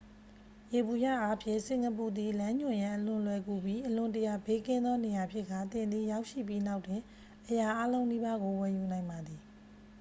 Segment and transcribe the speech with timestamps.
[0.73, 7.01] ယေဘုယျအားဖြင့် စင်ကာပူသည် လမ်းညွှန်ရန် အလွန်လွယ်ကူပြီး အလွန်တရာ ဘေးကင်းသော နေရာဖြစ်ကာ သင်သည် ရောက်ရှိပြီးနောက်တွင်
[7.47, 9.41] အရာအားလုံးနီးပါးကို ဝယ်ယူနိုင်ပါသည်